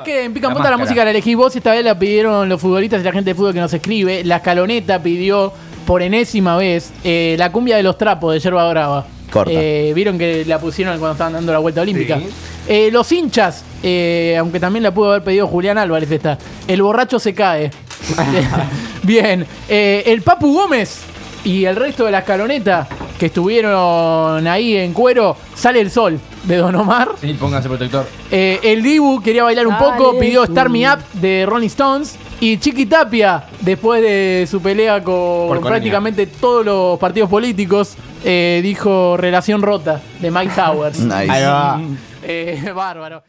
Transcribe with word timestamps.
vez 0.00 0.14
que 0.14 0.24
en 0.24 0.34
Pica 0.34 0.46
en 0.46 0.50
La 0.50 0.56
Punta 0.56 0.70
la 0.70 0.76
música 0.76 1.04
la 1.04 1.10
elegí 1.10 1.34
vos, 1.34 1.54
esta 1.54 1.72
vez 1.72 1.84
la 1.84 1.98
pidieron 1.98 2.48
los 2.48 2.60
futbolistas 2.60 3.00
y 3.00 3.04
la 3.04 3.12
gente 3.12 3.30
de 3.30 3.34
fútbol 3.34 3.54
que 3.54 3.60
nos 3.60 3.72
escribe. 3.72 4.24
La 4.24 4.36
escaloneta 4.36 5.02
pidió 5.02 5.52
por 5.86 6.02
enésima 6.02 6.56
vez 6.56 6.92
eh, 7.04 7.36
la 7.38 7.50
cumbia 7.50 7.76
de 7.76 7.82
los 7.82 7.96
trapos 7.98 8.34
de 8.34 8.40
Yerba 8.40 8.68
Brava. 8.70 9.06
Corta. 9.30 9.52
Eh, 9.54 9.92
Vieron 9.94 10.18
que 10.18 10.44
la 10.44 10.58
pusieron 10.58 10.98
cuando 10.98 11.12
estaban 11.12 11.32
dando 11.34 11.52
la 11.52 11.58
vuelta 11.58 11.82
olímpica. 11.82 12.18
Sí. 12.18 12.28
Eh, 12.68 12.90
los 12.92 13.10
hinchas, 13.10 13.64
eh, 13.82 14.36
aunque 14.38 14.60
también 14.60 14.82
la 14.82 14.92
pudo 14.92 15.10
haber 15.10 15.24
pedido 15.24 15.46
Julián 15.46 15.78
Álvarez 15.78 16.10
esta. 16.10 16.38
El 16.68 16.82
borracho 16.82 17.18
se 17.18 17.34
cae. 17.34 17.70
Bien. 19.02 19.46
Eh, 19.68 20.02
el 20.06 20.22
Papu 20.22 20.52
Gómez 20.52 21.00
y 21.44 21.64
el 21.64 21.76
resto 21.76 22.04
de 22.04 22.12
la 22.12 22.20
escaloneta 22.20 22.86
que 23.20 23.26
estuvieron 23.26 24.46
ahí 24.46 24.78
en 24.78 24.94
cuero, 24.94 25.36
sale 25.54 25.78
el 25.78 25.90
sol 25.90 26.18
de 26.44 26.56
Don 26.56 26.74
Omar. 26.74 27.10
Sí, 27.20 27.34
póngase 27.34 27.68
protector. 27.68 28.06
Eh, 28.30 28.58
el 28.62 28.82
Dibu 28.82 29.20
quería 29.22 29.44
bailar 29.44 29.66
un 29.66 29.74
Dale, 29.74 29.98
poco, 29.98 30.18
pidió 30.18 30.46
tú. 30.46 30.52
Start 30.52 30.70
Me 30.70 30.90
Up 30.90 31.00
de 31.12 31.44
Rolling 31.44 31.66
Stones. 31.66 32.16
Y 32.40 32.56
Chiqui 32.56 32.86
Tapia, 32.86 33.44
después 33.60 34.00
de 34.00 34.48
su 34.50 34.62
pelea 34.62 35.04
con 35.04 35.60
prácticamente 35.60 36.26
todos 36.28 36.64
los 36.64 36.98
partidos 36.98 37.28
políticos, 37.28 37.94
eh, 38.24 38.60
dijo 38.62 39.18
Relación 39.18 39.60
Rota 39.60 40.00
de 40.18 40.30
Mike 40.30 40.54
Towers. 40.56 41.00
Nice. 41.00 41.14
Ahí 41.14 41.42
va. 41.42 41.78
Eh, 42.22 42.72
bárbaro. 42.74 43.22